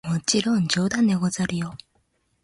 [0.03, 1.77] もちろん冗談でござるよ！